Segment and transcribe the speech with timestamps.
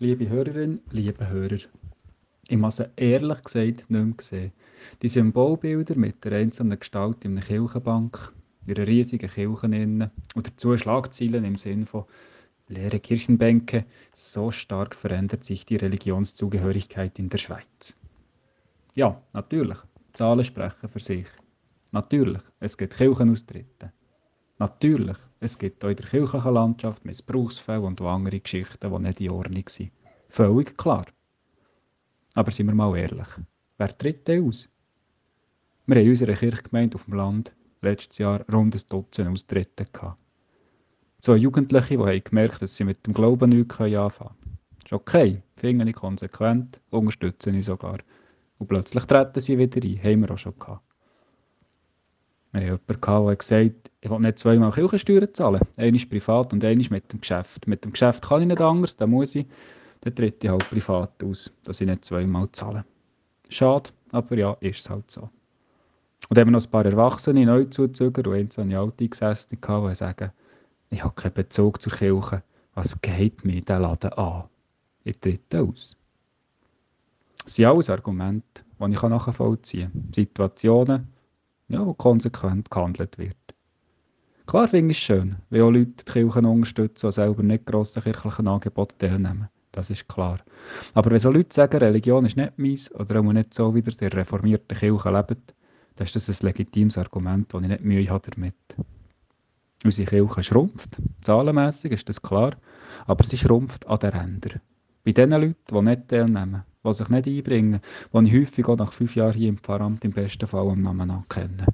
[0.00, 1.58] Liebe Hörerin, liebe Hörer,
[2.48, 4.52] ich habe sie ehrlich gesagt nicht mehr gesehen.
[5.02, 8.32] Die Symbolbilder mit der einzelnen Gestalt in einer Kirchenbank,
[8.64, 12.04] in einer riesigen Kirche innen und dazu Schlagzeilen im Sinn von
[12.68, 17.96] leere Kirchenbänke, so stark verändert sich die Religionszugehörigkeit in der Schweiz.
[18.94, 19.78] Ja, natürlich,
[20.12, 21.26] Zahlen sprechen für sich.
[21.90, 23.92] Natürlich, es gibt Kirchenaustritte.
[24.60, 29.30] Natürlich, es gibt auch in der kirchlichen Landschaft Missbrauchsfälle und andere Geschichten, die nicht in
[29.30, 29.92] Ordnung sind.
[30.30, 31.06] Völlig klar.
[32.34, 33.28] Aber seien wir mal ehrlich,
[33.78, 34.68] wer tritt denn aus?
[35.86, 40.18] Wir haben in unserer Kirchgemeinde auf dem Land letztes Jahr rund ein Dutzend Austritte gehabt.
[41.20, 44.58] So Jugendliche, die haben gemerkt, dass sie mit dem Glauben nichts anfangen können.
[44.84, 47.98] Ist okay, finde ich konsequent, unterstütze ich sogar.
[48.58, 50.87] Und plötzlich treten sie wieder ein, haben wir auch schon gehabt.
[52.52, 55.60] Wir haben jemanden, der gesagt ich will nicht zweimal Kirchensteuern zahlen.
[55.76, 57.66] Einmal privat und einmal mit dem Geschäft.
[57.66, 59.46] Mit dem Geschäft kann ich nicht anders, dann muss ich.
[60.02, 62.84] Dann tritt ich halt privat aus, dass ich nicht zweimal zahle.
[63.48, 65.28] Schade, aber ja, ist es halt so.
[66.28, 70.30] Und eben noch ein paar Erwachsene, Neuzuzüger und einzelne Alteingesessene, die sagen,
[70.90, 72.42] ich habe keinen Bezug zur Kirche.
[72.74, 74.44] Was geht mir dieser Laden an?
[75.04, 75.96] Ich trete aus.
[77.44, 80.12] Das sind alles Argumente, die ich nachvollziehen kann.
[80.14, 81.08] Situationen,
[81.68, 83.36] ja, wo konsequent gehandelt wird.
[84.46, 88.02] Klar finde ich es schön, wenn auch Leute die Kirchen unterstützen, die selber nicht grossen
[88.02, 89.48] kirchlichen Angeboten teilnehmen.
[89.72, 90.40] Das ist klar.
[90.94, 94.02] Aber wenn so Leute sagen, Religion ist nicht meins oder auch nicht so, wie ihr
[94.02, 95.54] in reformierten Kirche lebt,
[95.96, 98.54] dann ist das ein legitimes Argument, das ich nicht Mühe habe damit.
[99.84, 102.56] Unsere Kirche schrumpft, zahlenmässig ist das klar,
[103.06, 104.60] aber sie schrumpft an den Rändern.
[105.04, 107.80] Bei den Leuten, die nicht teilnehmen, die sich nicht einbringen,
[108.12, 111.10] die ich häufig auch nach fünf Jahren hier im Pfarramt im besten Fall am Namen
[111.10, 111.66] ankenne.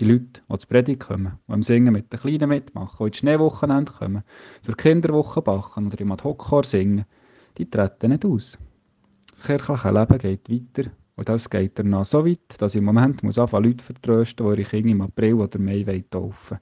[0.00, 3.16] Die Leute, die zur Predigt kommen, die im Singen mit den Kleinen mitmachen, die ins
[3.16, 4.22] Schneewochenende kommen,
[4.62, 7.04] für Kinderwochen bachen oder im Ad-Hoc-Chor singen,
[7.58, 8.58] die treten nicht aus.
[9.32, 13.22] Das kirchliche Leben geht weiter und das geht danach so weit, dass ich im Moment
[13.24, 16.60] muss anfangen, Leute vertrösten, die ihre Kinder im April oder Mai taufen wollen.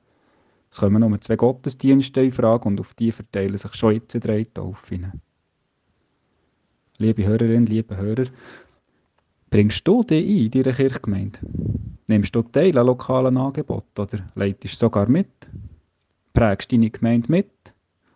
[0.71, 4.45] Es kommen nur zwei Gottesdienste in Frage und auf die verteilen sich schon jetzt drei
[4.45, 5.21] Taufen.
[6.99, 8.27] Liebe Hörerinnen, liebe Hörer,
[9.51, 11.39] bringst du dich ein in deiner Kirchgemeinde?
[12.07, 15.29] Nimmst du teil an lokalen Angeboten oder leitest sogar mit?
[16.33, 17.51] Prägst deine Gemeinde mit?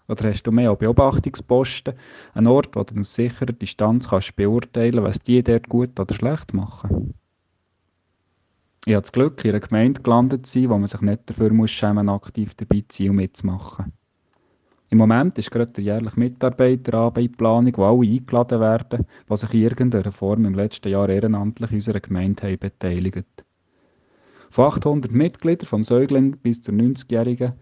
[0.09, 1.93] Oder hast du mehr Beobachtungsposten,
[2.33, 6.55] einen Ort, wo du aus sicherer Distanz kannst beurteilen was die dort gut oder schlecht
[6.55, 7.13] machen?
[8.87, 11.53] Ich habe das Glück, in einer Gemeinde gelandet zu sein, wo man sich nicht dafür
[11.53, 13.93] muss schämen aktiv dabei zu sein und mitzumachen.
[14.93, 20.11] Im Moment ist gerade der jährliche Mitarbeiterarbeit-Planung, wo alle eingeladen werden, die sich in irgendeiner
[20.11, 23.45] Form im letzten Jahr ehrenamtlich unserer Gemeinde haben beteiligt.
[24.51, 27.53] Von 800 Mitgliedern, vom Säugling bis zur 90-Jährigen,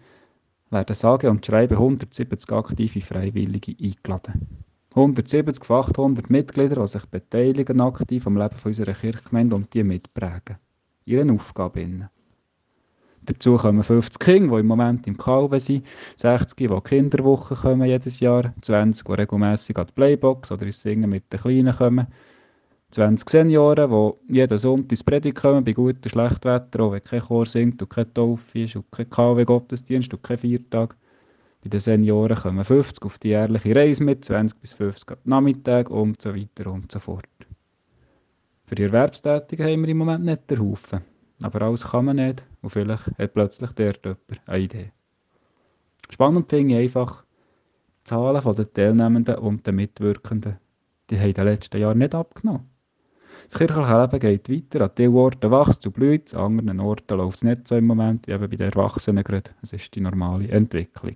[0.71, 4.47] werden sage und schreibe 170 aktive Freiwillige eingeladen.
[4.95, 10.57] 170 von 800 Mitglieder, die sich beteiligen aktiv am Leben unserer Kirchgemeinde und die mitprägen.
[11.05, 12.09] Ihren Aufgaben.
[13.29, 15.85] Dazu kommen 50 Kinder, die im Moment im Kalben sind,
[16.17, 21.11] 60, die Kinderwochen kommen jedes Jahr, 20, die regelmässig an die Playbox oder ins Singen
[21.11, 22.07] mit den Kleinen kommen,
[22.89, 23.91] 20 Senioren,
[24.27, 27.79] die jeden Sonntag ins Predigt kommen, bei gutem schlechtem Wetter, auch wenn kein Chor singt
[27.83, 30.95] und kein Taufe ist und kein KW-Gottesdienst und kein Viertag.
[31.61, 36.19] Bei den Senioren kommen 50 auf die jährliche Reise mit, 20 bis 50 Nachmittag und
[36.19, 37.27] so weiter und so fort.
[38.65, 41.18] Für die Erwerbstätigen haben wir im Moment nicht den Haufen.
[41.41, 44.91] Aber alles kann man nicht und vielleicht hat plötzlich der jemand eine Idee.
[46.09, 47.23] Spannend finde ich einfach,
[48.05, 50.57] die Zahlen der Teilnehmenden und der Mitwirkenden,
[51.09, 52.69] die haben in den letzten Jahren nicht abgenommen.
[53.49, 57.37] Das kirchliche Leben geht weiter, an diesen Orten wächst und blüht, an anderen Orten läuft
[57.37, 59.51] es nicht so im Moment, wie eben bei den Erwachsenen gerade.
[59.61, 61.15] Das ist die normale Entwicklung.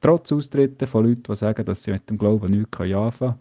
[0.00, 3.34] Trotz Austritten von Leuten, die sagen, dass sie mit dem Glauben nichts anfangen können,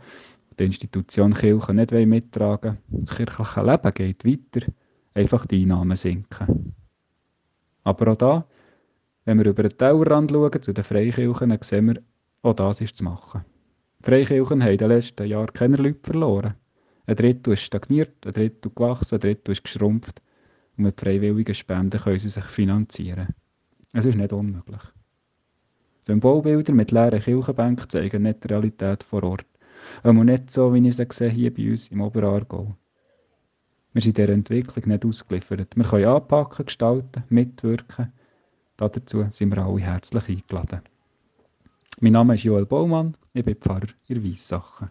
[0.58, 4.68] die Institution Kirche nicht mittragen wollen, das kirchliche Leben geht weiter,
[5.16, 6.76] einfach die Einnahmen sinken.
[7.84, 8.46] Aber auch da,
[9.26, 12.02] wenn wir über den Tellerrand schauen zu den Freikirchen, dann sehen wir,
[12.44, 13.44] auch das ist zu machen.
[14.00, 16.54] Die Freikirchen haben in den letzten Jahren keine Leute verloren.
[17.08, 20.22] Ein Drittel ist stagniert, ein Drittel gewachsen, ein Drittel ist geschrumpft.
[20.78, 23.34] Und mit freiwilligen Spenden können sie sich finanzieren.
[23.94, 24.82] Es ist nicht unmöglich.
[26.04, 29.46] Symbolbilder mit leeren Kirchenbänken zeigen nicht die Realität vor Ort.
[30.04, 32.76] Aber nicht so, wie ich sie sehe hier bei uns im Oberaargau.
[33.96, 35.74] Wir sind dieser Entwicklung nicht ausgeliefert.
[35.74, 38.12] Wir können anpacken, gestalten, mitwirken.
[38.76, 40.82] Dazu sind wir alle herzlich eingeladen.
[42.02, 44.90] Mein Name ist Joel Baumann, ich bin Pfarrer in Weissachen.